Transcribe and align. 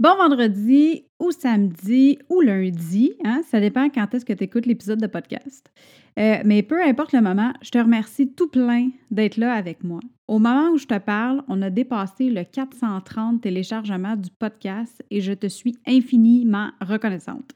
Bon 0.00 0.16
vendredi 0.16 1.04
ou 1.18 1.30
samedi 1.30 2.18
ou 2.30 2.40
lundi, 2.40 3.12
hein, 3.22 3.42
ça 3.46 3.60
dépend 3.60 3.90
quand 3.90 4.14
est-ce 4.14 4.24
que 4.24 4.32
tu 4.32 4.44
écoutes 4.44 4.64
l'épisode 4.64 4.98
de 4.98 5.06
podcast. 5.06 5.70
Euh, 6.18 6.38
mais 6.42 6.62
peu 6.62 6.82
importe 6.82 7.12
le 7.12 7.20
moment, 7.20 7.52
je 7.60 7.68
te 7.68 7.76
remercie 7.76 8.32
tout 8.32 8.48
plein 8.48 8.88
d'être 9.10 9.36
là 9.36 9.52
avec 9.52 9.84
moi. 9.84 10.00
Au 10.26 10.38
moment 10.38 10.70
où 10.70 10.78
je 10.78 10.86
te 10.86 10.96
parle, 10.96 11.42
on 11.48 11.60
a 11.60 11.68
dépassé 11.68 12.30
le 12.30 12.44
430 12.44 13.42
téléchargements 13.42 14.16
du 14.16 14.30
podcast 14.30 15.04
et 15.10 15.20
je 15.20 15.34
te 15.34 15.48
suis 15.48 15.76
infiniment 15.86 16.70
reconnaissante. 16.80 17.50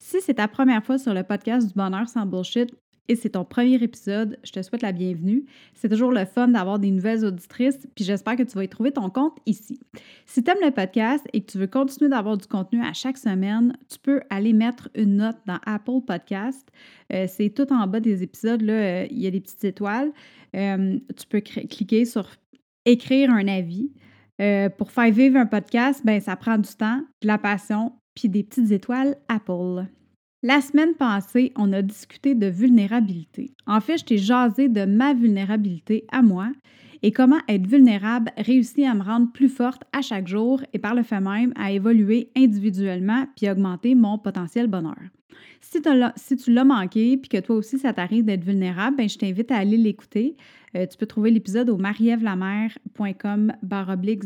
Si 0.00 0.20
c'est 0.20 0.34
ta 0.34 0.48
première 0.48 0.84
fois 0.84 0.98
sur 0.98 1.14
le 1.14 1.22
podcast 1.22 1.68
du 1.68 1.74
bonheur 1.74 2.08
sans 2.08 2.26
bullshit, 2.26 2.74
et 3.08 3.16
c'est 3.16 3.30
ton 3.30 3.44
premier 3.44 3.74
épisode, 3.82 4.38
je 4.44 4.52
te 4.52 4.62
souhaite 4.62 4.82
la 4.82 4.92
bienvenue. 4.92 5.44
C'est 5.74 5.90
toujours 5.90 6.10
le 6.10 6.24
fun 6.24 6.48
d'avoir 6.48 6.78
des 6.78 6.90
nouvelles 6.90 7.24
auditrices, 7.24 7.78
puis 7.94 8.04
j'espère 8.04 8.36
que 8.36 8.42
tu 8.42 8.54
vas 8.56 8.64
y 8.64 8.68
trouver 8.68 8.92
ton 8.92 9.10
compte 9.10 9.36
ici. 9.44 9.78
Si 10.24 10.42
tu 10.42 10.50
aimes 10.50 10.64
le 10.64 10.70
podcast 10.70 11.24
et 11.32 11.42
que 11.42 11.52
tu 11.52 11.58
veux 11.58 11.66
continuer 11.66 12.08
d'avoir 12.08 12.38
du 12.38 12.46
contenu 12.46 12.82
à 12.82 12.94
chaque 12.94 13.18
semaine, 13.18 13.76
tu 13.90 13.98
peux 13.98 14.22
aller 14.30 14.54
mettre 14.54 14.88
une 14.94 15.16
note 15.16 15.36
dans 15.46 15.58
Apple 15.66 16.00
Podcast. 16.06 16.66
Euh, 17.12 17.26
c'est 17.28 17.50
tout 17.50 17.70
en 17.72 17.86
bas 17.86 18.00
des 18.00 18.22
épisodes, 18.22 18.62
là, 18.62 18.72
euh, 18.72 19.06
il 19.10 19.18
y 19.18 19.26
a 19.26 19.30
des 19.30 19.40
petites 19.40 19.64
étoiles. 19.64 20.10
Euh, 20.56 20.98
tu 21.14 21.26
peux 21.28 21.40
cliquer 21.40 22.06
sur 22.06 22.28
écrire 22.86 23.30
un 23.30 23.48
avis. 23.48 23.90
pour 24.78 24.90
faire 24.90 25.12
vivre 25.12 25.36
un 25.36 25.46
podcast, 25.46 26.00
ben, 26.04 26.20
ça 26.20 26.36
prend 26.36 26.58
du 26.58 26.74
temps, 26.74 27.02
de 27.22 27.26
la 27.26 27.38
passion, 27.38 27.92
puis 28.14 28.28
des 28.28 28.42
petites 28.42 28.70
étoiles 28.70 29.16
Apple. 29.28 29.84
La 30.46 30.60
semaine 30.60 30.92
passée, 30.92 31.52
on 31.56 31.72
a 31.72 31.80
discuté 31.80 32.34
de 32.34 32.48
vulnérabilité. 32.48 33.54
En 33.66 33.80
fait, 33.80 33.96
je 33.96 34.04
t'ai 34.04 34.18
jasé 34.18 34.68
de 34.68 34.84
ma 34.84 35.14
vulnérabilité 35.14 36.04
à 36.12 36.20
moi 36.20 36.52
et 37.02 37.12
comment 37.12 37.38
être 37.48 37.66
vulnérable 37.66 38.30
réussit 38.36 38.84
à 38.84 38.92
me 38.92 39.02
rendre 39.02 39.32
plus 39.32 39.48
forte 39.48 39.84
à 39.94 40.02
chaque 40.02 40.28
jour 40.28 40.60
et 40.74 40.78
par 40.78 40.94
le 40.94 41.02
fait 41.02 41.20
même 41.20 41.54
à 41.56 41.72
évoluer 41.72 42.28
individuellement 42.36 43.24
puis 43.34 43.48
augmenter 43.48 43.94
mon 43.94 44.18
potentiel 44.18 44.66
bonheur. 44.66 45.00
Si, 45.62 45.78
si 46.16 46.36
tu 46.36 46.52
l'as 46.52 46.64
manqué 46.64 47.16
puis 47.16 47.30
que 47.30 47.40
toi 47.40 47.56
aussi 47.56 47.78
ça 47.78 47.94
t'arrive 47.94 48.26
d'être 48.26 48.44
vulnérable, 48.44 48.98
ben, 48.98 49.08
je 49.08 49.16
t'invite 49.16 49.50
à 49.50 49.56
aller 49.56 49.78
l'écouter. 49.78 50.36
Euh, 50.76 50.86
tu 50.86 50.98
peux 50.98 51.06
trouver 51.06 51.30
l'épisode 51.30 51.70
au 51.70 51.78
marievlamer.com 51.78 53.52
baroblique 53.62 54.24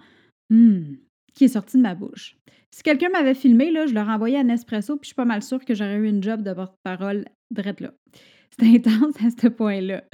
Hum 0.52 0.96
qui 1.34 1.44
est 1.44 1.48
sorti 1.48 1.76
de 1.76 1.82
ma 1.82 1.94
bouche. 1.94 2.36
Si 2.70 2.82
quelqu'un 2.82 3.08
m'avait 3.08 3.34
filmé, 3.34 3.70
là, 3.70 3.86
je 3.86 3.94
le 3.94 4.00
renvoyais 4.00 4.38
à 4.38 4.44
Nespresso, 4.44 4.96
puis 4.96 5.04
je 5.04 5.08
suis 5.08 5.14
pas 5.14 5.24
mal 5.24 5.42
sûre 5.42 5.64
que 5.64 5.74
j'aurais 5.74 5.96
eu 5.96 6.08
une 6.08 6.22
job 6.22 6.42
de 6.42 6.52
porte-parole 6.52 7.24
drette 7.50 7.80
là. 7.80 7.92
C'était 8.50 8.76
intense 8.76 9.14
à 9.24 9.30
ce 9.30 9.48
point-là. 9.48 10.04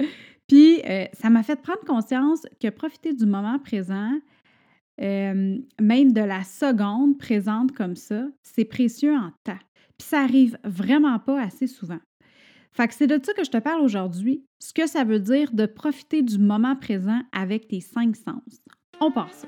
Puis, 0.47 0.81
euh, 0.85 1.05
ça 1.13 1.29
m'a 1.29 1.43
fait 1.43 1.61
prendre 1.61 1.83
conscience 1.85 2.43
que 2.61 2.69
profiter 2.69 3.13
du 3.13 3.25
moment 3.25 3.59
présent, 3.59 4.13
euh, 5.01 5.57
même 5.79 6.13
de 6.13 6.21
la 6.21 6.43
seconde 6.43 7.17
présente 7.17 7.71
comme 7.73 7.95
ça, 7.95 8.27
c'est 8.41 8.65
précieux 8.65 9.15
en 9.15 9.31
temps. 9.43 9.59
Puis 9.97 10.07
ça 10.07 10.21
arrive 10.21 10.57
vraiment 10.63 11.19
pas 11.19 11.41
assez 11.41 11.67
souvent. 11.67 11.99
Fait 12.71 12.87
que 12.87 12.93
c'est 12.93 13.07
de 13.07 13.19
ça 13.23 13.33
que 13.33 13.43
je 13.43 13.49
te 13.49 13.57
parle 13.57 13.81
aujourd'hui, 13.81 14.45
ce 14.59 14.73
que 14.73 14.87
ça 14.87 15.03
veut 15.03 15.19
dire 15.19 15.51
de 15.51 15.65
profiter 15.65 16.21
du 16.21 16.37
moment 16.37 16.75
présent 16.75 17.21
avec 17.31 17.67
tes 17.67 17.81
cinq 17.81 18.15
sens. 18.15 18.61
On 18.99 19.11
part 19.11 19.33
ça. 19.33 19.47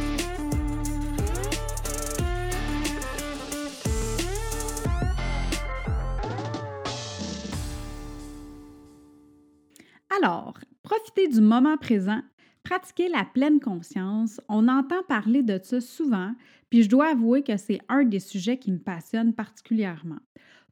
Alors, 10.21 10.59
profiter 10.83 11.27
du 11.27 11.41
moment 11.41 11.77
présent, 11.77 12.21
pratiquer 12.63 13.09
la 13.09 13.25
pleine 13.25 13.59
conscience, 13.59 14.39
on 14.49 14.67
entend 14.67 15.01
parler 15.07 15.41
de 15.41 15.59
ça 15.63 15.81
souvent, 15.81 16.33
puis 16.69 16.83
je 16.83 16.89
dois 16.89 17.09
avouer 17.09 17.43
que 17.43 17.57
c'est 17.57 17.79
un 17.89 18.03
des 18.03 18.19
sujets 18.19 18.59
qui 18.59 18.71
me 18.71 18.77
passionne 18.77 19.33
particulièrement. 19.33 20.19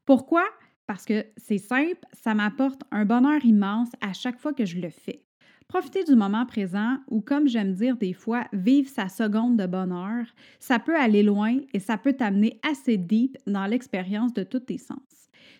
Pourquoi? 0.04 0.44
Parce 0.86 1.04
que 1.04 1.26
c'est 1.36 1.58
simple, 1.58 2.06
ça 2.12 2.34
m'apporte 2.34 2.82
un 2.92 3.04
bonheur 3.04 3.44
immense 3.44 3.90
à 4.00 4.12
chaque 4.12 4.38
fois 4.38 4.52
que 4.52 4.64
je 4.64 4.78
le 4.78 4.90
fais. 4.90 5.24
Profiter 5.70 6.02
du 6.02 6.16
moment 6.16 6.46
présent, 6.46 6.96
ou 7.06 7.20
comme 7.20 7.46
j'aime 7.46 7.74
dire 7.74 7.96
des 7.96 8.12
fois, 8.12 8.44
vivre 8.52 8.88
sa 8.88 9.08
seconde 9.08 9.56
de 9.56 9.66
bonheur, 9.66 10.26
ça 10.58 10.80
peut 10.80 10.98
aller 10.98 11.22
loin 11.22 11.58
et 11.72 11.78
ça 11.78 11.96
peut 11.96 12.12
t'amener 12.12 12.58
assez 12.68 12.96
deep 12.96 13.38
dans 13.46 13.66
l'expérience 13.66 14.34
de 14.34 14.42
tous 14.42 14.58
tes 14.58 14.78
sens. 14.78 14.98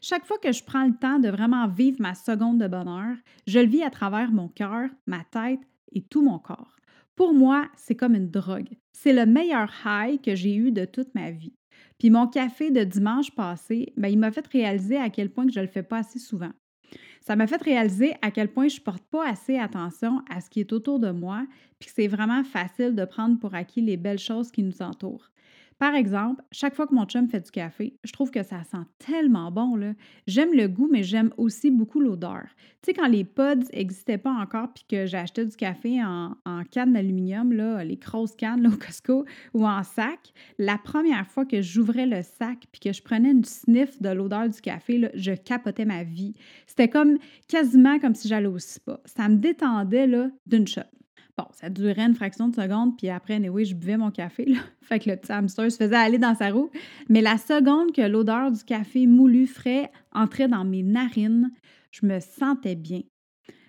Chaque 0.00 0.26
fois 0.26 0.38
que 0.38 0.50
je 0.50 0.65
prends 0.65 0.84
le 0.84 0.97
temps 0.97 1.20
de 1.20 1.28
vraiment 1.28 1.69
vivre 1.69 1.99
ma 2.00 2.17
seconde 2.17 2.58
de 2.58 2.67
bonheur, 2.67 3.14
je 3.46 3.61
le 3.61 3.69
vis 3.69 3.85
à 3.85 3.90
travers 3.90 4.32
mon 4.32 4.49
cœur, 4.49 4.90
ma 5.06 5.23
tête 5.31 5.61
et 5.93 6.02
tout 6.02 6.23
mon 6.23 6.40
corps. 6.40 6.75
Pour 7.14 7.32
moi, 7.32 7.69
c'est 7.76 7.94
comme 7.94 8.17
une 8.17 8.32
drogue. 8.32 8.79
C'est 8.93 9.12
le 9.12 9.26
meilleur 9.26 9.70
high 9.85 10.20
que 10.20 10.35
j'ai 10.35 10.56
eu 10.56 10.73
de 10.73 10.87
toute 10.87 11.14
ma 11.14 11.31
vie. 11.31 11.55
Puis 12.00 12.11
mon 12.11 12.26
café 12.26 12.73
de 12.73 12.82
dimanche 12.82 13.31
passé, 13.31 13.93
ben, 13.96 14.08
il 14.08 14.19
m'a 14.19 14.32
fait 14.32 14.49
réaliser 14.49 14.96
à 14.96 15.08
quel 15.08 15.31
point 15.31 15.46
que 15.46 15.52
je 15.52 15.61
ne 15.61 15.67
le 15.67 15.70
fais 15.70 15.85
pas 15.85 15.99
assez 15.99 16.19
souvent. 16.19 16.50
Ça 17.20 17.37
m'a 17.37 17.46
fait 17.46 17.62
réaliser 17.62 18.14
à 18.22 18.31
quel 18.31 18.49
point 18.49 18.69
je 18.69 18.81
porte 18.81 19.05
pas 19.05 19.28
assez 19.28 19.58
attention 19.58 20.22
à 20.31 20.40
ce 20.40 20.49
qui 20.49 20.61
est 20.61 20.72
autour 20.72 20.99
de 20.99 21.11
moi, 21.11 21.46
puis 21.78 21.88
que 21.88 21.94
c'est 21.94 22.08
vraiment 22.08 22.43
facile 22.44 22.94
de 22.94 23.05
prendre 23.05 23.38
pour 23.38 23.55
acquis 23.55 23.82
les 23.82 23.96
belles 23.96 24.19
choses 24.19 24.50
qui 24.50 24.62
nous 24.62 24.82
entourent. 24.82 25.31
Par 25.81 25.94
exemple, 25.94 26.43
chaque 26.53 26.75
fois 26.75 26.87
que 26.87 26.94
mon 26.94 27.06
chum 27.06 27.27
fait 27.27 27.41
du 27.41 27.50
café, 27.50 27.97
je 28.05 28.12
trouve 28.12 28.31
que 28.31 28.43
ça 28.43 28.62
sent 28.65 28.85
tellement 28.99 29.50
bon. 29.50 29.81
J'aime 30.27 30.53
le 30.53 30.69
goût, 30.69 30.91
mais 30.93 31.03
j'aime 31.03 31.32
aussi 31.38 31.71
beaucoup 31.71 32.00
l'odeur. 32.00 32.44
Tu 32.82 32.91
sais, 32.91 32.93
quand 32.93 33.09
les 33.09 33.25
pods 33.25 33.65
n'existaient 33.73 34.19
pas 34.19 34.31
encore 34.31 34.75
puis 34.75 34.85
que 34.87 35.06
j'achetais 35.06 35.47
du 35.47 35.56
café 35.56 36.05
en, 36.05 36.35
canne 36.71 36.93
d'aluminium, 36.93 37.55
les 37.55 37.97
grosses 37.97 38.37
cannes 38.37 38.61
là, 38.61 38.69
au 38.69 38.77
Costco 38.77 39.25
ou 39.55 39.67
en 39.67 39.82
sac, 39.82 40.35
la 40.59 40.77
première 40.77 41.27
fois 41.27 41.47
que 41.47 41.62
j'ouvrais 41.62 42.06
le 42.06 42.23
sac 42.23 42.59
puis 42.71 42.81
que 42.81 42.93
je 42.93 43.03
prenais 43.03 43.31
une 43.31 43.44
sniff 43.44 44.03
de 44.03 44.11
l'odeur 44.11 44.50
du 44.50 44.61
café, 44.61 45.11
je 45.15 45.33
capotais 45.33 45.87
ma 45.87 46.05
vie. 46.05 46.35
C'était 46.67 46.91
comme 46.91 47.17
quasiment 47.49 47.99
comme 47.99 48.15
si 48.15 48.29
j'allais 48.29 48.49
au 48.49 48.59
spa. 48.59 49.00
Ça 49.06 49.31
me 49.31 49.37
détendait 49.37 50.11
d'une 50.47 50.69
shot. 50.69 50.83
Bon, 51.37 51.47
ça 51.53 51.71
durait 51.71 52.03
une 52.03 52.15
fraction 52.15 52.49
de 52.49 52.56
seconde, 52.56 52.97
puis 52.97 53.09
après, 53.09 53.38
oui, 53.49 53.65
je 53.65 53.75
buvais 53.75 53.97
mon 53.97 54.11
café. 54.11 54.44
Là. 54.44 54.59
Fait 54.82 54.99
que 54.99 55.09
le 55.09 55.17
petit 55.17 55.32
hamster 55.32 55.71
se 55.71 55.77
faisait 55.77 55.97
aller 55.97 56.19
dans 56.19 56.35
sa 56.35 56.50
roue. 56.50 56.71
Mais 57.09 57.21
la 57.21 57.38
seconde 57.38 57.93
que 57.93 58.03
l'odeur 58.03 58.50
du 58.50 58.62
café 58.65 59.06
moulu 59.06 59.47
frais 59.47 59.91
entrait 60.12 60.49
dans 60.49 60.65
mes 60.65 60.82
narines, 60.82 61.50
je 61.91 62.06
me 62.06 62.21
sentais 62.21 62.77
bien. 62.77 63.03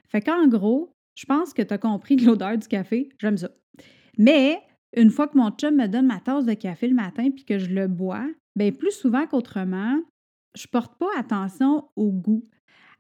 Fait 0.08 0.22
qu'en 0.22 0.48
gros, 0.48 0.94
je 1.16 1.26
pense 1.26 1.54
que 1.54 1.62
tu 1.62 1.74
as 1.74 1.78
compris 1.78 2.18
que 2.18 2.26
l'odeur 2.26 2.58
du 2.58 2.68
café, 2.68 3.10
j'aime 3.20 3.38
ça. 3.38 3.50
Mais 4.18 4.60
une 4.96 5.10
fois 5.10 5.28
que 5.28 5.38
mon 5.38 5.52
chum 5.52 5.76
me 5.76 5.88
donne 5.88 6.08
ma 6.08 6.20
tasse 6.20 6.46
de 6.46 6.54
café 6.54 6.88
le 6.88 6.96
matin 6.96 7.30
puis 7.32 7.46
que 7.46 7.58
je 7.58 7.70
le 7.70 7.88
bois, 7.88 8.28
bien 8.56 8.72
plus 8.72 8.92
souvent 8.92 9.26
qu'autrement, 9.26 10.00
je 10.56 10.68
porte 10.68 10.98
pas 10.98 11.10
attention 11.18 11.86
au 11.96 12.12
goût. 12.12 12.44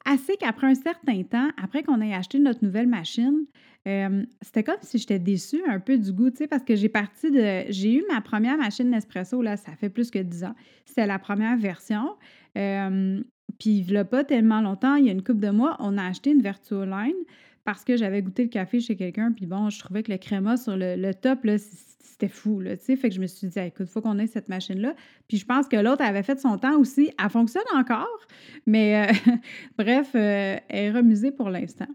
Assez 0.05 0.35
qu'après 0.37 0.67
un 0.67 0.75
certain 0.75 1.21
temps, 1.23 1.49
après 1.61 1.83
qu'on 1.83 2.01
ait 2.01 2.13
acheté 2.13 2.39
notre 2.39 2.63
nouvelle 2.63 2.87
machine, 2.87 3.45
c'était 3.85 4.63
comme 4.63 4.77
si 4.81 4.97
j'étais 4.99 5.19
déçue 5.19 5.63
un 5.67 5.79
peu 5.79 5.97
du 5.97 6.13
goût, 6.13 6.29
tu 6.29 6.37
sais, 6.37 6.47
parce 6.47 6.63
que 6.63 6.75
j'ai 6.75 6.89
parti 6.89 7.31
de. 7.31 7.63
J'ai 7.69 7.95
eu 7.95 8.03
ma 8.11 8.21
première 8.21 8.57
machine 8.57 8.89
Nespresso, 8.89 9.41
là, 9.41 9.57
ça 9.57 9.75
fait 9.75 9.89
plus 9.89 10.11
que 10.11 10.19
10 10.19 10.43
ans. 10.43 10.55
C'était 10.85 11.07
la 11.07 11.19
première 11.19 11.57
version. 11.57 12.15
puis, 12.53 13.85
il 13.87 13.97
a 13.97 14.05
pas 14.05 14.23
tellement 14.23 14.61
longtemps, 14.61 14.95
il 14.95 15.05
y 15.05 15.09
a 15.09 15.11
une 15.11 15.23
couple 15.23 15.39
de 15.39 15.49
mois, 15.49 15.77
on 15.79 15.97
a 15.97 16.05
acheté 16.05 16.31
une 16.31 16.43
Line 16.43 17.15
parce 17.63 17.83
que 17.83 17.95
j'avais 17.95 18.21
goûté 18.21 18.43
le 18.43 18.49
café 18.49 18.79
chez 18.79 18.95
quelqu'un, 18.95 19.31
puis 19.31 19.45
bon, 19.45 19.69
je 19.69 19.79
trouvais 19.79 20.03
que 20.03 20.11
le 20.11 20.17
créma 20.17 20.57
sur 20.57 20.75
le, 20.75 21.11
top, 21.13 21.43
là, 21.43 21.57
c'était 21.57 22.27
fou, 22.27 22.59
là, 22.59 22.75
tu 22.77 22.85
sais. 22.85 22.95
Fait 22.95 23.09
que 23.09 23.15
je 23.15 23.21
me 23.21 23.27
suis 23.27 23.47
dit, 23.47 23.59
écoute, 23.59 23.87
il 23.87 23.91
faut 23.91 24.01
qu'on 24.01 24.17
ait 24.19 24.27
cette 24.27 24.49
machine-là. 24.49 24.95
Puis 25.27 25.37
je 25.37 25.45
pense 25.45 25.67
que 25.67 25.75
l'autre 25.75 26.03
avait 26.03 26.23
fait 26.23 26.39
son 26.39 26.57
temps 26.57 26.79
aussi. 26.79 27.11
Elle 27.21 27.29
fonctionne 27.29 27.63
encore, 27.75 28.27
mais 28.65 29.07
euh, 29.07 29.33
bref, 29.77 30.11
euh, 30.15 30.57
elle 30.69 30.85
est 30.85 30.91
remusée 30.91 31.31
pour 31.31 31.49
l'instant. 31.49 31.87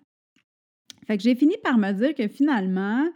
Fait 1.07 1.17
que 1.17 1.23
j'ai 1.23 1.35
fini 1.35 1.55
par 1.63 1.79
me 1.79 1.93
dire 1.93 2.15
que 2.15 2.29
finalement, 2.29 3.07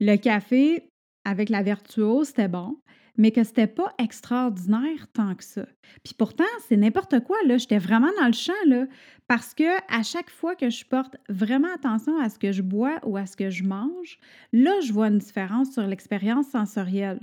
le 0.00 0.16
café 0.16 0.90
avec 1.24 1.48
la 1.48 1.62
Vertuo, 1.62 2.24
c'était 2.24 2.48
bon, 2.48 2.76
mais 3.16 3.32
que 3.32 3.44
c'était 3.44 3.66
pas 3.66 3.92
extraordinaire 3.98 5.06
tant 5.12 5.34
que 5.34 5.44
ça. 5.44 5.66
Puis 6.02 6.14
pourtant, 6.16 6.44
c'est 6.68 6.76
n'importe 6.76 7.20
quoi, 7.20 7.36
là. 7.46 7.58
J'étais 7.58 7.78
vraiment 7.78 8.10
dans 8.18 8.26
le 8.26 8.32
champ, 8.32 8.52
là, 8.66 8.86
parce 9.28 9.54
que 9.54 9.76
à 9.94 10.02
chaque 10.02 10.30
fois 10.30 10.54
que 10.54 10.70
je 10.70 10.84
porte 10.84 11.16
vraiment 11.28 11.72
attention 11.74 12.18
à 12.18 12.28
ce 12.28 12.38
que 12.38 12.52
je 12.52 12.62
bois 12.62 12.98
ou 13.04 13.16
à 13.16 13.26
ce 13.26 13.36
que 13.36 13.50
je 13.50 13.64
mange, 13.64 14.18
là, 14.52 14.72
je 14.82 14.92
vois 14.92 15.08
une 15.08 15.18
différence 15.18 15.72
sur 15.72 15.86
l'expérience 15.86 16.48
sensorielle. 16.48 17.20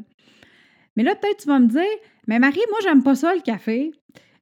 Mais 0.95 1.03
là, 1.03 1.15
peut-être 1.15 1.41
tu 1.41 1.47
vas 1.47 1.59
me 1.59 1.67
dire, 1.67 1.83
mais 2.27 2.39
Marie, 2.39 2.59
moi, 2.69 2.79
j'aime 2.83 3.03
pas 3.03 3.15
ça, 3.15 3.33
le 3.33 3.41
café. 3.41 3.91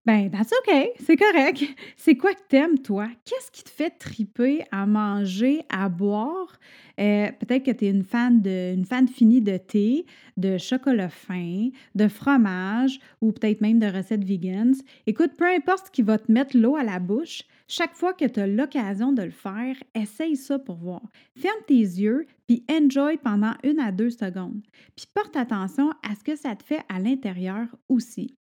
Ben, 0.06 0.30
that's 0.30 0.52
OK, 0.52 0.92
c'est 1.00 1.18
correct. 1.18 1.63
C'est 1.98 2.16
quoi 2.16 2.36
que 2.36 2.42
t'aimes, 2.48 2.78
toi? 2.78 3.07
Qu'est-ce 3.25 3.50
qui 3.52 3.63
te 3.63 3.72
fait 3.72 3.90
triper 3.90 4.63
à 4.72 4.86
manger, 4.86 5.63
à 5.69 5.90
boire? 5.90 6.60
Euh, 7.00 7.31
peut-être 7.40 7.63
que 7.63 7.72
tu 7.72 7.86
es 7.86 7.90
une 7.90 8.04
fan, 8.04 8.40
de, 8.40 8.75
une 8.75 8.86
fan 8.86 9.07
finie 9.07 9.42
de 9.42 9.57
thé, 9.57 10.06
de 10.38 10.60
chocolat 10.60 11.10
fin, 11.10 11.69
de 11.96 12.07
fromage 12.07 13.00
ou 13.19 13.31
peut-être 13.31 13.62
même 13.62 13.80
de 13.80 13.88
recettes 13.88 14.24
vegan. 14.24 14.75
Écoute, 15.07 15.31
peu 15.36 15.46
importe 15.46 15.88
ce 15.88 15.92
qui 15.92 16.04
va 16.04 16.19
te 16.19 16.31
mettre 16.31 16.56
l'eau 16.56 16.75
à 16.75 16.84
la 16.84 17.00
bouche, 17.00 17.42
chaque 17.68 17.96
fois 17.96 18.13
que 18.13 18.25
tu 18.25 18.40
as 18.40 18.46
l'occasion 18.46 19.12
de 19.12 19.24
le 19.24 19.31
faire, 19.31 19.75
essaye 19.96 20.36
ça 20.36 20.60
pour 20.60 20.75
voir. 20.75 21.02
Ferme 21.36 21.63
tes 21.66 21.74
yeux 21.74 22.28
puis 22.46 22.63
enjoy 22.72 23.18
pendant 23.18 23.54
une 23.63 23.80
à 23.80 23.92
deux 23.92 24.12
secondes. 24.12 24.62
Puis 24.96 25.07
porte 25.12 25.36
attention 25.36 25.90
à 26.07 26.13
ce 26.13 26.24
que 26.24 26.36
ça 26.36 26.56
te 26.56 26.63
fait 26.63 26.84
à 26.90 27.00
l'intérieur 27.00 27.66
aussi. 27.90 28.36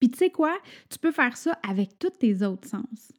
Puis 0.00 0.10
tu 0.10 0.18
sais 0.18 0.30
quoi? 0.30 0.56
Tu 0.90 0.98
peux 0.98 1.12
faire 1.12 1.36
ça 1.36 1.58
avec 1.68 1.98
tous 1.98 2.10
tes 2.10 2.42
autres 2.42 2.68
sens. 2.68 3.12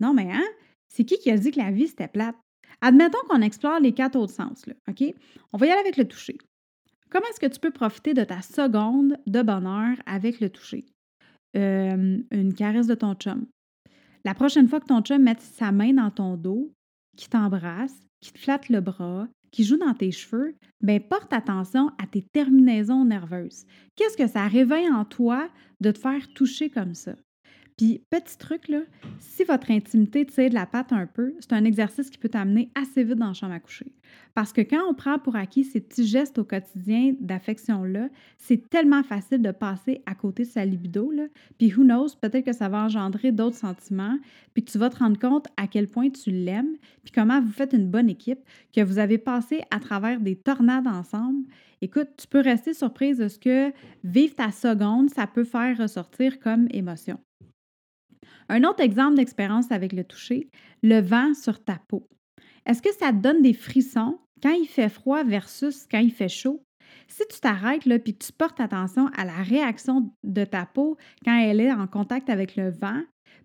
Non, 0.00 0.12
mais 0.12 0.32
hein? 0.32 0.44
C'est 0.88 1.04
qui 1.04 1.18
qui 1.18 1.30
a 1.30 1.36
dit 1.36 1.50
que 1.50 1.60
la 1.60 1.70
vie 1.70 1.88
c'était 1.88 2.08
plate? 2.08 2.36
Admettons 2.80 3.18
qu'on 3.28 3.42
explore 3.42 3.80
les 3.80 3.92
quatre 3.92 4.16
autres 4.16 4.34
sens, 4.34 4.66
là, 4.66 4.74
OK? 4.88 5.02
On 5.52 5.58
va 5.58 5.66
y 5.66 5.70
aller 5.70 5.80
avec 5.80 5.96
le 5.96 6.06
toucher. 6.06 6.36
Comment 7.08 7.26
est-ce 7.30 7.40
que 7.40 7.46
tu 7.46 7.60
peux 7.60 7.70
profiter 7.70 8.12
de 8.12 8.24
ta 8.24 8.42
seconde 8.42 9.16
de 9.26 9.42
bonheur 9.42 9.96
avec 10.06 10.40
le 10.40 10.50
toucher? 10.50 10.84
Une 11.54 12.54
caresse 12.54 12.86
de 12.86 12.94
ton 12.94 13.14
chum. 13.14 13.46
La 14.24 14.34
prochaine 14.34 14.68
fois 14.68 14.80
que 14.80 14.86
ton 14.86 15.00
chum 15.00 15.22
met 15.22 15.36
sa 15.38 15.72
main 15.72 15.94
dans 15.94 16.10
ton 16.10 16.36
dos, 16.36 16.72
qui 17.16 17.28
t'embrasse, 17.28 17.96
qui 18.20 18.32
te 18.32 18.38
flatte 18.38 18.68
le 18.68 18.80
bras, 18.80 19.28
qui 19.56 19.64
joue 19.64 19.78
dans 19.78 19.94
tes 19.94 20.12
cheveux, 20.12 20.54
ben 20.82 21.00
porte 21.00 21.32
attention 21.32 21.88
à 21.96 22.06
tes 22.06 22.20
terminaisons 22.20 23.06
nerveuses. 23.06 23.64
Qu'est-ce 23.96 24.18
que 24.18 24.26
ça 24.26 24.46
réveille 24.46 24.90
en 24.90 25.06
toi 25.06 25.48
de 25.80 25.92
te 25.92 25.98
faire 25.98 26.28
toucher 26.34 26.68
comme 26.68 26.92
ça? 26.92 27.14
Puis, 27.76 28.00
petit 28.08 28.38
truc, 28.38 28.68
là, 28.68 28.80
si 29.18 29.44
votre 29.44 29.70
intimité 29.70 30.24
tire 30.24 30.48
de 30.48 30.54
la 30.54 30.64
patte 30.64 30.94
un 30.94 31.06
peu, 31.06 31.34
c'est 31.40 31.52
un 31.52 31.64
exercice 31.64 32.08
qui 32.08 32.16
peut 32.16 32.30
t'amener 32.30 32.70
assez 32.74 33.04
vite 33.04 33.18
dans 33.18 33.28
la 33.28 33.32
chambre 33.34 33.52
à 33.52 33.60
coucher. 33.60 33.92
Parce 34.34 34.54
que 34.54 34.62
quand 34.62 34.80
on 34.88 34.94
prend 34.94 35.18
pour 35.18 35.36
acquis 35.36 35.62
ces 35.62 35.80
petits 35.80 36.06
gestes 36.06 36.38
au 36.38 36.44
quotidien 36.44 37.14
d'affection-là, 37.20 38.08
c'est 38.38 38.70
tellement 38.70 39.02
facile 39.02 39.42
de 39.42 39.50
passer 39.50 40.02
à 40.06 40.14
côté 40.14 40.44
de 40.44 40.48
sa 40.48 40.64
libido. 40.64 41.12
Puis, 41.58 41.70
who 41.74 41.84
knows, 41.84 42.16
peut-être 42.18 42.46
que 42.46 42.54
ça 42.54 42.70
va 42.70 42.82
engendrer 42.82 43.30
d'autres 43.30 43.56
sentiments, 43.58 44.18
puis 44.54 44.64
tu 44.64 44.78
vas 44.78 44.88
te 44.88 44.96
rendre 44.96 45.18
compte 45.18 45.48
à 45.58 45.66
quel 45.66 45.86
point 45.86 46.08
tu 46.08 46.30
l'aimes, 46.30 46.76
puis 47.04 47.12
comment 47.12 47.42
vous 47.42 47.52
faites 47.52 47.74
une 47.74 47.90
bonne 47.90 48.08
équipe, 48.08 48.40
que 48.74 48.80
vous 48.80 48.98
avez 48.98 49.18
passé 49.18 49.60
à 49.70 49.80
travers 49.80 50.20
des 50.20 50.36
tornades 50.36 50.86
ensemble. 50.86 51.44
Écoute, 51.82 52.08
tu 52.16 52.26
peux 52.26 52.40
rester 52.40 52.72
surprise 52.72 53.18
de 53.18 53.28
ce 53.28 53.38
que 53.38 53.70
vivre 54.02 54.34
ta 54.34 54.50
seconde, 54.50 55.10
ça 55.10 55.26
peut 55.26 55.44
faire 55.44 55.76
ressortir 55.76 56.40
comme 56.40 56.68
émotion. 56.70 57.18
Un 58.48 58.64
autre 58.64 58.80
exemple 58.80 59.16
d'expérience 59.16 59.70
avec 59.72 59.92
le 59.92 60.04
toucher, 60.04 60.48
le 60.82 61.00
vent 61.00 61.34
sur 61.34 61.62
ta 61.62 61.80
peau. 61.88 62.08
Est-ce 62.64 62.82
que 62.82 62.92
ça 62.94 63.12
te 63.12 63.18
donne 63.18 63.42
des 63.42 63.52
frissons 63.52 64.18
quand 64.42 64.52
il 64.52 64.66
fait 64.66 64.88
froid 64.88 65.24
versus 65.24 65.86
quand 65.90 65.98
il 65.98 66.12
fait 66.12 66.28
chaud? 66.28 66.62
Si 67.08 67.22
tu 67.30 67.40
t'arrêtes 67.40 67.82
puis 68.02 68.16
que 68.16 68.24
tu 68.24 68.32
portes 68.32 68.60
attention 68.60 69.08
à 69.16 69.24
la 69.24 69.42
réaction 69.42 70.12
de 70.24 70.44
ta 70.44 70.66
peau 70.66 70.96
quand 71.24 71.36
elle 71.36 71.60
est 71.60 71.72
en 71.72 71.86
contact 71.86 72.30
avec 72.30 72.56
le 72.56 72.70
vent, 72.70 73.02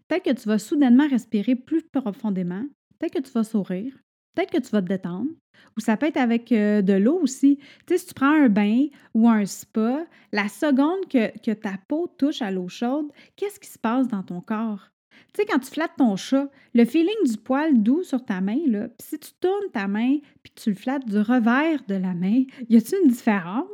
peut-être 0.08 0.26
que 0.26 0.42
tu 0.42 0.48
vas 0.48 0.60
soudainement 0.60 1.08
respirer 1.08 1.56
plus 1.56 1.84
profondément, 1.84 2.64
peut-être 3.00 3.14
que 3.14 3.22
tu 3.22 3.32
vas 3.32 3.44
sourire, 3.44 3.94
peut-être 4.34 4.52
que 4.52 4.60
tu 4.60 4.70
vas 4.70 4.82
te 4.82 4.88
détendre, 4.88 5.30
ou 5.78 5.82
ça 5.82 5.98
peut 5.98 6.08
être 6.08 6.18
avec 6.18 6.52
euh, 6.52 6.82
de 6.82 6.94
l'eau 6.94 7.20
aussi. 7.22 7.58
Tu 7.86 7.94
sais, 7.94 7.98
si 8.00 8.08
tu 8.08 8.14
prends 8.14 8.32
un 8.32 8.50
bain 8.50 8.88
ou 9.14 9.30
un 9.30 9.46
spa, 9.46 10.06
la 10.32 10.48
seconde 10.48 11.08
que, 11.10 11.54
ta 11.54 11.76
peau 11.88 12.08
touche 12.18 12.42
à 12.42 12.52
l'eau 12.52 12.68
chaude, 12.68 13.12
qu'est-ce 13.36 13.60
qui 13.60 13.70
se 13.70 13.80
passe 13.80 14.08
dans 14.08 14.24
ton 14.24 14.42
corps? 14.42 14.90
Tu 15.34 15.42
sais, 15.42 15.46
quand 15.46 15.60
tu 15.60 15.72
flattes 15.72 15.96
ton 15.98 16.16
chat, 16.16 16.50
le 16.74 16.84
feeling 16.84 17.24
du 17.26 17.38
poil 17.38 17.82
doux 17.82 18.04
sur 18.04 18.26
ta 18.26 18.42
main, 18.42 18.60
là, 18.68 18.90
puis 18.90 19.08
si 19.08 19.20
tu 19.20 19.32
tournes 19.40 19.72
ta 19.72 19.88
main 19.88 20.18
puis 20.44 20.52
tu 20.56 20.70
le 20.72 20.76
flattes 20.76 21.06
du 21.06 21.20
revers 21.20 21.84
de 21.88 21.96
la 21.96 22.14
main, 22.14 22.44
y 22.70 22.76
a-t-il 22.76 23.06
une 23.06 23.12
différence? 23.12 23.66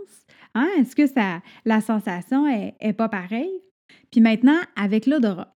Hein? 0.54 0.70
Est-ce 0.78 0.96
que 0.96 1.08
ça, 1.08 1.42
la 1.66 1.82
sensation 1.82 2.48
est 2.48 2.94
pas 2.94 3.10
pareille? 3.10 3.62
Puis 4.12 4.22
maintenant, 4.22 4.60
avec 4.76 5.06
l'odorat. 5.06 5.57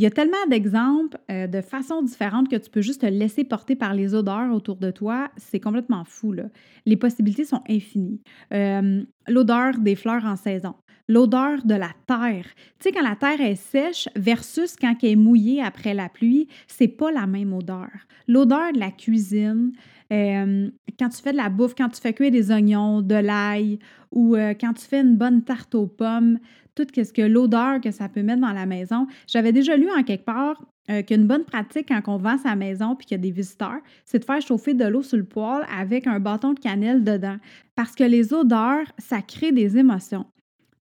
Il 0.00 0.04
y 0.04 0.06
a 0.06 0.10
tellement 0.10 0.46
d'exemples 0.48 1.18
euh, 1.30 1.46
de 1.46 1.60
façons 1.60 2.00
différentes 2.00 2.48
que 2.48 2.56
tu 2.56 2.70
peux 2.70 2.80
juste 2.80 3.02
te 3.02 3.06
laisser 3.06 3.44
porter 3.44 3.76
par 3.76 3.92
les 3.92 4.14
odeurs 4.14 4.50
autour 4.50 4.76
de 4.76 4.90
toi. 4.90 5.30
C'est 5.36 5.60
complètement 5.60 6.04
fou. 6.06 6.32
Là. 6.32 6.44
Les 6.86 6.96
possibilités 6.96 7.44
sont 7.44 7.60
infinies. 7.68 8.22
Euh, 8.54 9.02
l'odeur 9.28 9.78
des 9.78 9.96
fleurs 9.96 10.24
en 10.24 10.36
saison, 10.36 10.74
l'odeur 11.06 11.66
de 11.66 11.74
la 11.74 11.90
terre. 12.06 12.46
Tu 12.78 12.84
sais, 12.84 12.92
quand 12.92 13.06
la 13.06 13.14
terre 13.14 13.42
est 13.42 13.56
sèche 13.56 14.08
versus 14.16 14.74
quand 14.74 14.94
elle 15.02 15.10
est 15.10 15.16
mouillée 15.16 15.62
après 15.62 15.92
la 15.92 16.08
pluie, 16.08 16.48
c'est 16.66 16.88
pas 16.88 17.12
la 17.12 17.26
même 17.26 17.52
odeur. 17.52 17.90
L'odeur 18.26 18.72
de 18.72 18.78
la 18.78 18.92
cuisine, 18.92 19.72
euh, 20.14 20.70
quand 20.98 21.10
tu 21.10 21.20
fais 21.20 21.32
de 21.32 21.36
la 21.36 21.50
bouffe, 21.50 21.74
quand 21.76 21.90
tu 21.90 22.00
fais 22.00 22.14
cuire 22.14 22.30
des 22.30 22.50
oignons, 22.50 23.02
de 23.02 23.16
l'ail 23.16 23.78
ou 24.12 24.34
quand 24.34 24.72
tu 24.72 24.86
fais 24.86 25.02
une 25.02 25.16
bonne 25.16 25.44
tarte 25.44 25.74
aux 25.74 25.86
pommes, 25.86 26.38
tout 26.84 27.04
ce 27.04 27.12
que 27.12 27.22
l'odeur 27.22 27.80
que 27.80 27.90
ça 27.90 28.08
peut 28.08 28.22
mettre 28.22 28.40
dans 28.40 28.52
la 28.52 28.66
maison. 28.66 29.06
J'avais 29.26 29.52
déjà 29.52 29.76
lu 29.76 29.88
en 29.90 30.02
quelque 30.02 30.24
part 30.24 30.64
euh, 30.90 31.02
qu'une 31.02 31.26
bonne 31.26 31.44
pratique 31.44 31.88
quand 31.88 32.02
on 32.08 32.16
vend 32.16 32.38
sa 32.38 32.56
maison 32.56 32.96
puis 32.96 33.06
qu'il 33.06 33.16
y 33.16 33.20
a 33.20 33.22
des 33.22 33.30
visiteurs, 33.30 33.80
c'est 34.04 34.20
de 34.20 34.24
faire 34.24 34.40
chauffer 34.40 34.74
de 34.74 34.84
l'eau 34.84 35.02
sur 35.02 35.18
le 35.18 35.24
poêle 35.24 35.64
avec 35.76 36.06
un 36.06 36.18
bâton 36.20 36.54
de 36.54 36.58
cannelle 36.58 37.04
dedans. 37.04 37.36
Parce 37.76 37.94
que 37.94 38.04
les 38.04 38.32
odeurs, 38.32 38.86
ça 38.98 39.22
crée 39.22 39.52
des 39.52 39.78
émotions. 39.78 40.26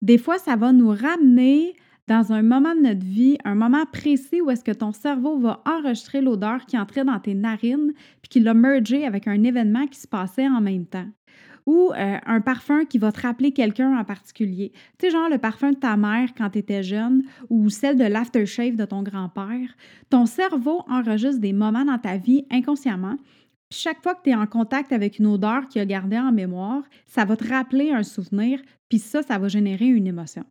Des 0.01 0.18
fois, 0.18 0.38
ça 0.38 0.56
va 0.56 0.72
nous 0.72 0.89
ramener 0.89 1.74
dans 2.08 2.34
un 2.34 2.41
moment 2.41 2.74
de 2.74 2.82
notre 2.82 3.06
vie, 3.06 3.38
un 3.46 3.53
moment 3.53 3.86
précis 3.86 4.41
où 4.41 4.50
est-ce 4.50 4.63
que 4.63 4.72
ton 4.72 4.91
cerveau 4.91 5.38
va 5.38 5.62
enregistrer 5.65 6.22
l'odeur 6.22 6.65
qui 6.65 6.77
entrait 6.77 7.06
dans 7.06 7.20
tes 7.20 7.36
narines 7.36 7.94
puis 8.22 8.29
qui 8.29 8.39
l'a 8.39 8.56
mergé 8.56 9.06
avec 9.06 9.27
un 9.27 9.44
événement 9.44 9.86
qui 9.86 10.00
se 10.00 10.08
passait 10.08 10.48
en 10.48 10.60
même 10.60 10.88
temps. 10.88 11.06
Ou 11.69 11.91
euh, 11.91 12.17
un 12.25 12.41
parfum 12.41 12.83
qui 12.85 12.97
va 12.97 13.11
te 13.11 13.21
rappeler 13.21 13.51
quelqu'un 13.51 13.95
en 13.95 14.03
particulier. 14.03 14.71
Tu 14.97 15.05
sais, 15.05 15.11
genre 15.11 15.29
le 15.29 15.38
parfum 15.38 15.73
de 15.73 15.77
ta 15.77 15.95
mère 15.97 16.29
quand 16.35 16.49
tu 16.49 16.57
étais 16.57 16.81
jeune 16.81 17.21
ou 17.51 17.69
celle 17.69 17.95
de 17.95 18.05
l'aftershave 18.05 18.75
de 18.75 18.85
ton 18.85 19.03
grand-père. 19.03 19.69
Ton 20.09 20.25
cerveau 20.25 20.81
enregistre 20.89 21.39
des 21.39 21.53
moments 21.53 21.85
dans 21.85 21.99
ta 21.99 22.17
vie 22.17 22.43
inconsciemment. 22.49 23.17
Chaque 23.71 24.01
fois 24.01 24.15
que 24.15 24.23
tu 24.23 24.31
es 24.31 24.35
en 24.35 24.47
contact 24.47 24.91
avec 24.91 25.19
une 25.19 25.27
odeur 25.27 25.67
qui 25.67 25.79
a 25.79 25.85
gardé 25.85 26.17
en 26.17 26.31
mémoire, 26.31 26.81
ça 27.05 27.23
va 27.23 27.38
te 27.38 27.47
rappeler 27.47 27.91
un 27.91 28.01
souvenir, 28.01 28.59
puis 28.89 28.97
ça, 28.97 29.21
ça 29.21 29.38
va 29.38 29.47
générer 29.47 29.85
une 29.85 30.07
émotion. 30.07 30.45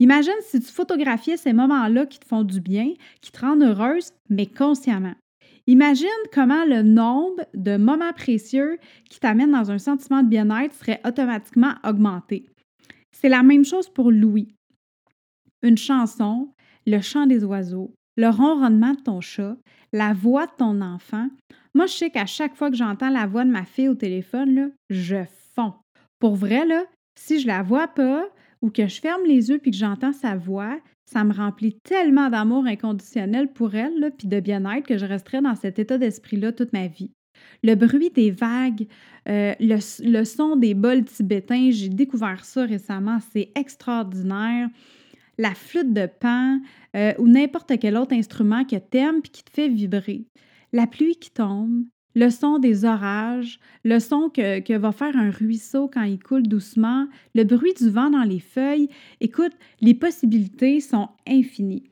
Imagine 0.00 0.40
si 0.40 0.60
tu 0.60 0.72
photographiais 0.72 1.36
ces 1.36 1.52
moments-là 1.52 2.06
qui 2.06 2.18
te 2.18 2.24
font 2.24 2.44
du 2.44 2.62
bien, 2.62 2.94
qui 3.20 3.30
te 3.30 3.40
rendent 3.40 3.62
heureuse, 3.62 4.12
mais 4.30 4.46
consciemment. 4.46 5.16
Imagine 5.68 6.08
comment 6.32 6.64
le 6.64 6.82
nombre 6.82 7.44
de 7.54 7.76
moments 7.76 8.12
précieux 8.12 8.78
qui 9.10 9.18
t'amènent 9.18 9.52
dans 9.52 9.70
un 9.70 9.78
sentiment 9.78 10.22
de 10.22 10.28
bien-être 10.28 10.74
serait 10.74 11.00
automatiquement 11.04 11.74
augmenté. 11.84 12.48
C'est 13.12 13.28
la 13.28 13.42
même 13.42 13.64
chose 13.64 13.88
pour 13.88 14.12
Louis. 14.12 14.54
Une 15.62 15.78
chanson, 15.78 16.50
le 16.86 17.00
chant 17.00 17.26
des 17.26 17.42
oiseaux, 17.44 17.92
le 18.16 18.28
ronronnement 18.28 18.92
de 18.92 19.00
ton 19.00 19.20
chat, 19.20 19.56
la 19.92 20.12
voix 20.12 20.46
de 20.46 20.52
ton 20.56 20.80
enfant. 20.80 21.28
Moi, 21.74 21.86
je 21.86 21.92
sais 21.92 22.10
qu'à 22.10 22.26
chaque 22.26 22.54
fois 22.54 22.70
que 22.70 22.76
j'entends 22.76 23.10
la 23.10 23.26
voix 23.26 23.44
de 23.44 23.50
ma 23.50 23.64
fille 23.64 23.88
au 23.88 23.94
téléphone, 23.94 24.70
je 24.88 25.24
fonds. 25.54 25.74
Pour 26.20 26.36
vrai, 26.36 26.62
si 27.18 27.40
je 27.40 27.46
la 27.46 27.62
vois 27.62 27.88
pas 27.88 28.28
ou 28.62 28.70
que 28.70 28.86
je 28.86 29.00
ferme 29.00 29.24
les 29.26 29.50
yeux 29.50 29.58
puis 29.58 29.72
que 29.72 29.76
j'entends 29.76 30.12
sa 30.12 30.36
voix, 30.36 30.78
ça 31.06 31.24
me 31.24 31.32
remplit 31.32 31.78
tellement 31.80 32.28
d'amour 32.28 32.66
inconditionnel 32.66 33.52
pour 33.52 33.74
elle, 33.74 34.12
puis 34.18 34.26
de 34.26 34.40
bien-être, 34.40 34.86
que 34.86 34.98
je 34.98 35.06
resterai 35.06 35.40
dans 35.40 35.54
cet 35.54 35.78
état 35.78 35.98
d'esprit-là 35.98 36.52
toute 36.52 36.72
ma 36.72 36.88
vie. 36.88 37.12
Le 37.62 37.74
bruit 37.74 38.10
des 38.10 38.30
vagues, 38.30 38.86
euh, 39.28 39.54
le, 39.60 40.24
son 40.24 40.56
des 40.56 40.74
bols 40.74 41.04
tibétains, 41.04 41.70
j'ai 41.70 41.88
découvert 41.88 42.44
ça 42.44 42.64
récemment, 42.64 43.18
c'est 43.32 43.50
extraordinaire. 43.54 44.68
La 45.38 45.54
flûte 45.54 45.92
de 45.92 46.06
pan 46.06 46.60
euh, 46.96 47.12
ou 47.18 47.28
n'importe 47.28 47.78
quel 47.78 47.96
autre 47.96 48.14
instrument 48.14 48.64
que 48.64 48.76
t'aimes 48.76 49.20
puis 49.20 49.30
qui 49.30 49.44
te 49.44 49.50
fait 49.50 49.68
vibrer. 49.68 50.24
La 50.72 50.86
pluie 50.86 51.16
qui 51.16 51.30
tombe, 51.30 51.84
le 52.16 52.30
son 52.30 52.58
des 52.58 52.86
orages, 52.86 53.60
le 53.84 54.00
son 54.00 54.30
que, 54.30 54.76
va 54.76 54.90
faire 54.90 55.16
un 55.16 55.30
ruisseau 55.30 55.86
quand 55.86 56.02
il 56.02 56.18
coule 56.18 56.48
doucement, 56.48 57.06
le 57.34 57.44
bruit 57.44 57.74
du 57.74 57.90
vent 57.90 58.10
dans 58.10 58.22
les 58.22 58.40
feuilles. 58.40 58.88
Écoute, 59.20 59.52
les 59.82 59.94
possibilités 59.94 60.80
sont 60.80 61.10
infinies. 61.28 61.84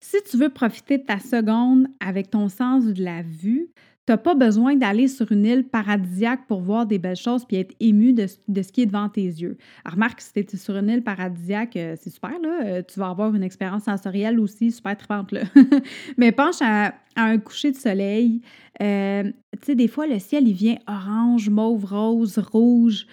Si 0.00 0.16
tu 0.30 0.36
veux 0.36 0.48
profiter 0.48 0.98
de 0.98 1.02
ta 1.02 1.18
seconde 1.18 1.88
avec 1.98 2.30
ton 2.30 2.48
sens 2.48 2.84
de 2.84 3.02
la 3.02 3.22
vue, 3.22 3.72
tu 4.08 4.12
n'as 4.12 4.16
pas 4.16 4.34
besoin 4.34 4.74
d'aller 4.74 5.06
sur 5.06 5.30
une 5.32 5.44
île 5.44 5.64
paradisiaque 5.64 6.46
pour 6.46 6.62
voir 6.62 6.86
des 6.86 6.98
belles 6.98 7.14
choses 7.14 7.44
puis 7.44 7.58
être 7.58 7.74
ému 7.78 8.14
de, 8.14 8.26
ce 8.26 8.72
qui 8.72 8.80
est 8.80 8.86
devant 8.86 9.10
tes 9.10 9.20
yeux. 9.20 9.58
remarque, 9.84 10.22
si 10.22 10.32
tu 10.32 10.40
es 10.40 10.56
sur 10.56 10.78
une 10.78 10.88
île 10.88 11.02
paradisiaque, 11.02 11.76
euh, 11.76 11.94
c'est 12.00 12.08
super, 12.08 12.32
là. 12.40 12.60
Euh, 12.64 12.82
tu 12.88 12.98
vas 12.98 13.10
avoir 13.10 13.34
une 13.34 13.42
expérience 13.42 13.82
sensorielle 13.82 14.40
aussi 14.40 14.72
super 14.72 14.96
tripante, 14.96 15.32
là. 15.32 15.42
Mais 16.16 16.32
penche 16.32 16.62
à, 16.62 16.94
un 17.16 17.36
coucher 17.36 17.70
de 17.70 17.76
soleil. 17.76 18.40
Euh, 18.80 19.24
tu 19.24 19.58
sais, 19.66 19.74
des 19.74 19.88
fois, 19.88 20.06
le 20.06 20.18
ciel, 20.18 20.48
il 20.48 20.54
vient 20.54 20.78
orange, 20.86 21.50
mauve, 21.50 21.84
rose, 21.84 22.38
rouge. 22.38 23.06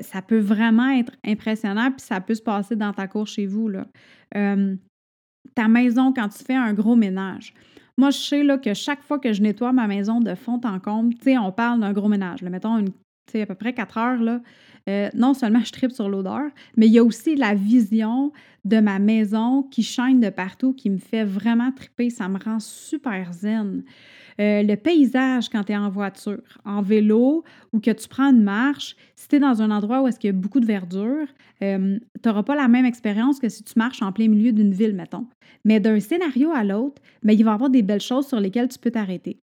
ça 0.00 0.22
peut 0.22 0.40
vraiment 0.40 0.90
être 0.90 1.12
impressionnant, 1.24 1.92
puis 1.92 2.00
ça 2.04 2.20
peut 2.20 2.34
se 2.34 2.42
passer 2.42 2.74
dans 2.74 2.92
ta 2.92 3.06
cour 3.06 3.28
chez 3.28 3.46
vous, 3.46 3.68
là. 3.68 3.86
ta 5.54 5.68
maison, 5.68 6.12
quand 6.12 6.30
tu 6.30 6.42
fais 6.42 6.56
un 6.56 6.74
gros 6.74 6.96
ménage. 6.96 7.54
Moi, 7.98 8.10
je 8.10 8.18
sais 8.18 8.42
là, 8.42 8.58
que 8.58 8.74
chaque 8.74 9.02
fois 9.02 9.18
que 9.18 9.32
je 9.32 9.42
nettoie 9.42 9.72
ma 9.72 9.86
maison 9.86 10.20
de 10.20 10.34
fond 10.34 10.60
en 10.64 10.78
comble, 10.78 11.14
tu 11.14 11.36
on 11.36 11.52
parle 11.52 11.80
d'un 11.80 11.92
gros 11.92 12.08
ménage. 12.08 12.42
mettons 12.42 12.78
une, 12.78 12.90
à 13.34 13.46
peu 13.46 13.54
près 13.54 13.72
quatre 13.72 13.98
heures, 13.98 14.20
là, 14.20 14.40
euh, 14.88 15.08
non 15.14 15.34
seulement 15.34 15.60
je 15.64 15.72
tripe 15.72 15.92
sur 15.92 16.08
l'odeur, 16.08 16.50
mais 16.76 16.86
il 16.86 16.92
y 16.92 16.98
a 16.98 17.04
aussi 17.04 17.36
la 17.36 17.54
vision 17.54 18.32
de 18.64 18.80
ma 18.80 18.98
maison 18.98 19.62
qui 19.64 19.82
chaîne 19.82 20.20
de 20.20 20.30
partout, 20.30 20.72
qui 20.72 20.90
me 20.90 20.98
fait 20.98 21.24
vraiment 21.24 21.72
triper. 21.72 22.10
Ça 22.10 22.28
me 22.28 22.38
rend 22.38 22.60
super 22.60 23.32
zen. 23.32 23.82
Euh, 24.40 24.62
le 24.62 24.74
paysage 24.76 25.48
quand 25.48 25.64
tu 25.64 25.72
es 25.72 25.76
en 25.76 25.90
voiture, 25.90 26.42
en 26.64 26.82
vélo 26.82 27.44
ou 27.72 27.80
que 27.80 27.90
tu 27.90 28.08
prends 28.08 28.30
une 28.30 28.42
marche, 28.42 28.96
si 29.16 29.28
tu 29.28 29.36
es 29.36 29.40
dans 29.40 29.62
un 29.62 29.70
endroit 29.70 30.02
où 30.02 30.08
est-ce 30.08 30.18
qu'il 30.18 30.28
y 30.28 30.32
a 30.34 30.36
beaucoup 30.36 30.60
de 30.60 30.66
verdure, 30.66 31.26
euh, 31.62 31.98
tu 32.22 32.28
n'auras 32.28 32.42
pas 32.42 32.56
la 32.56 32.68
même 32.68 32.84
expérience 32.84 33.38
que 33.38 33.48
si 33.48 33.62
tu 33.62 33.74
marches 33.76 34.02
en 34.02 34.12
plein 34.12 34.28
milieu 34.28 34.52
d'une 34.52 34.72
ville, 34.72 34.94
mettons. 34.94 35.26
Mais 35.64 35.80
d'un 35.80 36.00
scénario 36.00 36.50
à 36.52 36.64
l'autre, 36.64 37.00
mais 37.22 37.34
il 37.34 37.44
va 37.44 37.52
y 37.52 37.54
avoir 37.54 37.70
des 37.70 37.82
belles 37.82 38.00
choses 38.00 38.26
sur 38.26 38.40
lesquelles 38.40 38.68
tu 38.68 38.78
peux 38.78 38.90
t'arrêter. 38.90 39.38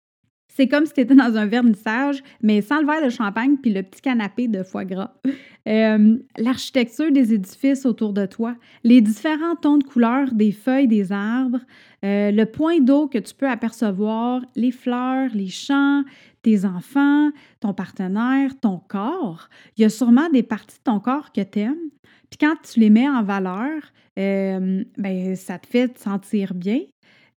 C'est 0.49 0.67
comme 0.67 0.85
si 0.85 0.93
tu 0.93 1.01
étais 1.01 1.15
dans 1.15 1.37
un 1.37 1.45
vernissage, 1.45 2.21
mais 2.41 2.61
sans 2.61 2.81
le 2.81 2.85
verre 2.85 3.03
de 3.03 3.09
champagne 3.09 3.55
puis 3.57 3.71
le 3.71 3.83
petit 3.83 4.01
canapé 4.01 4.47
de 4.47 4.63
foie 4.63 4.85
gras. 4.85 5.13
Euh, 5.67 6.17
l'architecture 6.37 7.11
des 7.11 7.33
édifices 7.33 7.85
autour 7.85 8.13
de 8.13 8.25
toi, 8.25 8.55
les 8.83 9.01
différents 9.01 9.55
tons 9.55 9.77
de 9.77 9.83
couleurs 9.83 10.33
des 10.33 10.51
feuilles 10.51 10.87
des 10.87 11.11
arbres, 11.11 11.59
euh, 12.03 12.31
le 12.31 12.45
point 12.45 12.79
d'eau 12.79 13.07
que 13.07 13.19
tu 13.19 13.35
peux 13.35 13.47
apercevoir, 13.47 14.41
les 14.55 14.71
fleurs, 14.71 15.29
les 15.35 15.49
champs, 15.49 16.03
tes 16.41 16.65
enfants, 16.65 17.29
ton 17.59 17.73
partenaire, 17.73 18.57
ton 18.59 18.79
corps. 18.87 19.49
Il 19.77 19.81
y 19.81 19.85
a 19.85 19.89
sûrement 19.89 20.29
des 20.29 20.43
parties 20.43 20.77
de 20.77 20.83
ton 20.91 20.99
corps 20.99 21.31
que 21.31 21.41
tu 21.41 21.59
aimes. 21.59 21.91
Puis 22.29 22.39
quand 22.39 22.55
tu 22.63 22.79
les 22.79 22.89
mets 22.89 23.09
en 23.09 23.21
valeur, 23.21 23.81
euh, 24.17 24.83
ben, 24.97 25.35
ça 25.35 25.59
te 25.59 25.67
fait 25.67 25.89
te 25.89 25.99
sentir 25.99 26.53
bien. 26.53 26.79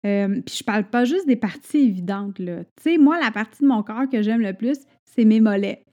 Euh, 0.04 0.40
puis 0.44 0.56
je 0.58 0.64
parle 0.64 0.84
pas 0.84 1.04
juste 1.04 1.26
des 1.26 1.36
parties 1.36 1.78
évidentes, 1.78 2.38
là. 2.38 2.64
Tu 2.76 2.82
sais, 2.82 2.98
moi, 2.98 3.20
la 3.20 3.30
partie 3.30 3.62
de 3.62 3.68
mon 3.68 3.82
corps 3.82 4.08
que 4.10 4.22
j'aime 4.22 4.40
le 4.40 4.52
plus, 4.52 4.78
c'est 5.04 5.24
mes 5.24 5.40
mollets. 5.40 5.84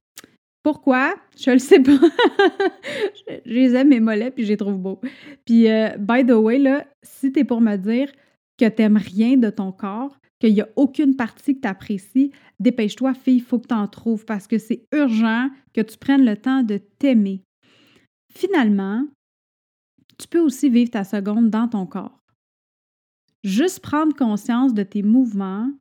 Pourquoi? 0.63 1.15
Je 1.39 1.51
le 1.51 1.59
sais 1.59 1.79
pas. 1.79 1.91
je 3.45 3.53
les 3.53 3.75
aime, 3.75 3.89
mes 3.89 3.99
mollets, 3.99 4.31
puis 4.31 4.43
je 4.43 4.49
les 4.49 4.57
trouve 4.57 4.77
beaux. 4.77 4.99
Puis, 5.45 5.69
euh, 5.69 5.89
by 5.97 6.25
the 6.25 6.31
way, 6.31 6.57
là, 6.57 6.85
si 7.03 7.31
t'es 7.31 7.43
pour 7.43 7.61
me 7.61 7.75
dire 7.77 8.11
que 8.57 8.67
t'aimes 8.67 8.97
rien 8.97 9.37
de 9.37 9.49
ton 9.49 9.71
corps, 9.71 10.19
qu'il 10.39 10.53
n'y 10.53 10.61
a 10.61 10.69
aucune 10.75 11.15
partie 11.15 11.55
que 11.55 11.61
tu 11.61 11.67
apprécies, 11.67 12.31
dépêche-toi, 12.59 13.13
fille, 13.13 13.37
il 13.37 13.43
faut 13.43 13.59
que 13.59 13.67
tu 13.67 13.73
en 13.73 13.87
trouves 13.87 14.25
parce 14.25 14.47
que 14.47 14.57
c'est 14.57 14.85
urgent 14.93 15.49
que 15.73 15.81
tu 15.81 15.97
prennes 15.97 16.25
le 16.25 16.37
temps 16.37 16.63
de 16.63 16.77
t'aimer. 16.77 17.43
Finalement, 18.33 19.05
tu 20.17 20.27
peux 20.27 20.39
aussi 20.39 20.69
vivre 20.69 20.91
ta 20.91 21.03
seconde 21.03 21.49
dans 21.49 21.67
ton 21.67 21.85
corps. 21.85 22.18
Juste 23.43 23.79
prendre 23.79 24.15
conscience 24.15 24.73
de 24.73 24.83
tes 24.83 25.03
mouvements, 25.03 25.71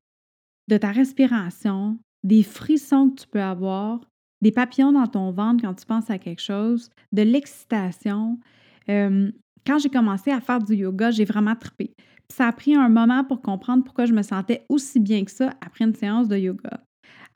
de 0.68 0.76
ta 0.76 0.92
respiration, 0.92 1.98
des 2.22 2.42
frissons 2.42 3.10
que 3.10 3.22
tu 3.22 3.26
peux 3.26 3.42
avoir, 3.42 4.00
des 4.42 4.52
papillons 4.52 4.92
dans 4.92 5.06
ton 5.06 5.32
ventre 5.32 5.62
quand 5.62 5.74
tu 5.74 5.86
penses 5.86 6.10
à 6.10 6.18
quelque 6.18 6.42
chose, 6.42 6.90
de 7.12 7.22
l'excitation. 7.22 8.38
Quand 8.86 9.78
j'ai 9.78 9.90
commencé 9.90 10.30
à 10.30 10.40
faire 10.40 10.60
du 10.60 10.74
yoga, 10.74 11.10
j'ai 11.10 11.24
vraiment 11.24 11.56
trippé. 11.56 11.94
ça 12.30 12.46
a 12.46 12.52
pris 12.52 12.74
un 12.74 12.88
moment 12.88 13.24
pour 13.24 13.42
comprendre 13.42 13.84
pourquoi 13.84 14.04
je 14.04 14.12
me 14.12 14.22
sentais 14.22 14.64
aussi 14.68 15.00
bien 15.00 15.24
que 15.24 15.30
ça 15.30 15.50
après 15.60 15.84
une 15.84 15.94
séance 15.94 16.28
de 16.28 16.36
yoga. 16.36 16.80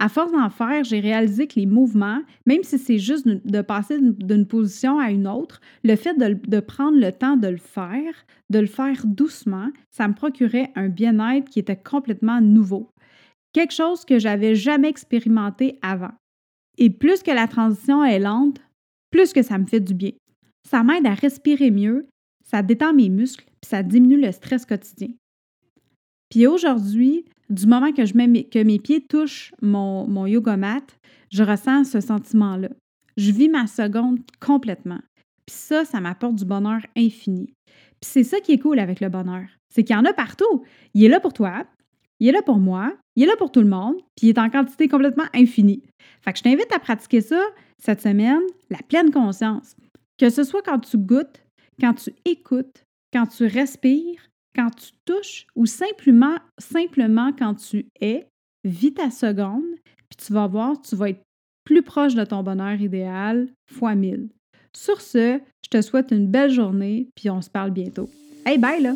À 0.02 0.08
force 0.08 0.32
d'en 0.32 0.50
faire, 0.50 0.82
j'ai 0.82 0.98
réalisé 0.98 1.46
que 1.46 1.60
les 1.60 1.66
mouvements, 1.66 2.22
même 2.44 2.64
si 2.64 2.76
c'est 2.76 2.98
juste 2.98 3.24
de 3.24 3.60
passer 3.60 4.00
d'une 4.00 4.48
position 4.48 4.98
à 4.98 5.12
une 5.12 5.28
autre, 5.28 5.60
le 5.84 5.94
fait 5.94 6.14
de, 6.14 6.58
prendre 6.58 6.98
le 6.98 7.12
temps 7.12 7.36
de 7.36 7.46
le 7.46 7.56
faire, 7.56 8.12
de 8.50 8.58
le 8.58 8.66
faire 8.66 9.06
doucement, 9.06 9.68
ça 9.90 10.08
me 10.08 10.14
procurait 10.14 10.72
un 10.74 10.88
bien-être 10.88 11.48
qui 11.48 11.60
était 11.60 11.76
complètement 11.76 12.40
nouveau. 12.40 12.90
Quelque 13.52 13.74
chose 13.74 14.04
que 14.04 14.18
j'avais 14.18 14.56
jamais 14.56 14.88
expérimenté 14.88 15.78
avant. 15.82 16.10
Et 16.78 16.90
plus 16.90 17.22
que 17.22 17.30
la 17.30 17.46
transition 17.46 18.04
est 18.04 18.18
lente, 18.18 18.60
plus 19.12 19.32
que 19.32 19.42
ça 19.42 19.56
me 19.56 19.66
fait 19.66 19.78
du 19.78 19.94
bien. 19.94 20.10
Ça 20.68 20.82
m'aide 20.82 21.06
à 21.06 21.14
respirer 21.14 21.70
mieux, 21.70 22.08
ça 22.44 22.64
détend 22.64 22.92
mes 22.92 23.08
muscles, 23.08 23.44
puis 23.60 23.68
ça 23.68 23.84
diminue 23.84 24.20
le 24.20 24.32
stress 24.32 24.66
quotidien. 24.66 25.10
Puis 26.28 26.48
aujourd'hui, 26.48 27.24
du 27.52 27.66
moment 27.66 27.92
que, 27.92 28.04
je 28.04 28.16
mets 28.16 28.44
que 28.44 28.62
mes 28.62 28.78
pieds 28.78 29.02
touchent 29.02 29.52
mon, 29.60 30.06
mon 30.06 30.26
yoga 30.26 30.56
mat, 30.56 30.98
je 31.30 31.42
ressens 31.42 31.84
ce 31.84 32.00
sentiment-là. 32.00 32.70
Je 33.16 33.30
vis 33.30 33.48
ma 33.48 33.66
seconde 33.66 34.20
complètement. 34.40 35.00
Puis 35.46 35.56
ça, 35.56 35.84
ça 35.84 36.00
m'apporte 36.00 36.36
du 36.36 36.44
bonheur 36.44 36.80
infini. 36.96 37.52
Puis 37.66 38.10
c'est 38.10 38.24
ça 38.24 38.40
qui 38.40 38.52
est 38.52 38.58
cool 38.58 38.78
avec 38.78 39.00
le 39.00 39.08
bonheur. 39.08 39.44
C'est 39.68 39.84
qu'il 39.84 39.94
y 39.94 39.98
en 39.98 40.04
a 40.04 40.12
partout. 40.12 40.64
Il 40.94 41.04
est 41.04 41.08
là 41.08 41.20
pour 41.20 41.32
toi, 41.32 41.64
il 42.20 42.28
est 42.28 42.32
là 42.32 42.42
pour 42.42 42.58
moi, 42.58 42.92
il 43.16 43.24
est 43.24 43.26
là 43.26 43.36
pour 43.36 43.50
tout 43.50 43.60
le 43.60 43.68
monde, 43.68 43.96
puis 44.16 44.28
il 44.28 44.30
est 44.30 44.38
en 44.38 44.48
quantité 44.48 44.88
complètement 44.88 45.24
infinie. 45.34 45.82
Fait 46.20 46.32
que 46.32 46.38
je 46.38 46.44
t'invite 46.44 46.72
à 46.72 46.78
pratiquer 46.78 47.20
ça 47.20 47.42
cette 47.78 48.00
semaine, 48.00 48.42
la 48.70 48.78
pleine 48.78 49.10
conscience. 49.10 49.74
Que 50.18 50.30
ce 50.30 50.44
soit 50.44 50.62
quand 50.62 50.78
tu 50.78 50.98
goûtes, 50.98 51.42
quand 51.80 51.94
tu 51.94 52.14
écoutes, 52.24 52.84
quand 53.12 53.26
tu 53.26 53.44
respires, 53.46 54.28
quand 54.54 54.70
tu 54.70 54.92
touches 55.04 55.46
ou 55.54 55.66
simplement, 55.66 56.38
quand 57.38 57.54
tu 57.54 57.86
es, 58.00 58.26
vis 58.64 58.94
ta 58.94 59.10
seconde, 59.10 59.64
puis 60.08 60.26
tu 60.26 60.32
vas 60.32 60.46
voir, 60.46 60.80
tu 60.80 60.94
vas 60.96 61.10
être 61.10 61.22
plus 61.64 61.82
proche 61.82 62.14
de 62.14 62.24
ton 62.24 62.42
bonheur 62.42 62.80
idéal 62.80 63.48
fois 63.70 63.94
mille. 63.94 64.28
Sur 64.74 65.00
ce, 65.00 65.40
je 65.64 65.68
te 65.70 65.82
souhaite 65.82 66.10
une 66.10 66.28
belle 66.28 66.50
journée, 66.50 67.08
puis 67.14 67.30
on 67.30 67.42
se 67.42 67.50
parle 67.50 67.70
bientôt. 67.70 68.08
Hey, 68.44 68.58
bye 68.58 68.82
là! 68.82 68.94